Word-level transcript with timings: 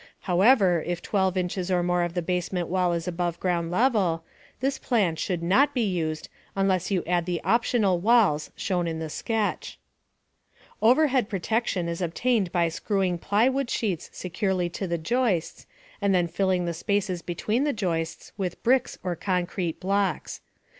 However, 0.21 0.81
if 0.83 0.99
12 1.03 1.37
inches 1.37 1.69
or 1.69 1.83
more 1.83 2.01
of 2.01 2.15
the 2.15 2.23
basement 2.23 2.69
wall 2.69 2.91
is 2.93 3.07
above 3.07 3.39
ground 3.39 3.69
level, 3.69 4.23
this 4.59 4.79
plan 4.79 5.15
should 5.15 5.43
not 5.43 5.75
be 5.75 5.83
used 5.83 6.27
unless 6.55 6.89
you 6.89 7.03
add 7.05 7.27
the 7.27 7.39
"optional 7.43 7.99
walls" 7.99 8.49
shown 8.55 8.87
in 8.87 8.97
the 8.97 9.11
sketch. 9.11 9.77
Overhead 10.81 11.29
protection 11.29 11.87
is 11.87 12.01
obtained 12.01 12.51
by 12.51 12.67
screwing 12.67 13.19
plywood 13.19 13.69
sheets 13.69 14.09
securely 14.11 14.69
to 14.69 14.87
the 14.87 14.97
joists, 14.97 15.67
and 16.01 16.15
then 16.15 16.27
filling 16.27 16.65
the 16.65 16.73
spaces 16.73 17.21
between 17.21 17.63
the 17.63 17.71
joists 17.71 18.31
with 18.39 18.63
bricks 18.63 18.97
or 19.03 19.15
concrete 19.15 19.79
blocks. 19.79 20.41